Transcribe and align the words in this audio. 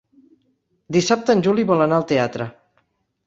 Dissabte 0.97 1.35
en 1.37 1.45
Juli 1.47 1.65
vol 1.73 1.85
anar 1.87 2.01
al 2.01 2.09
teatre. 2.13 2.47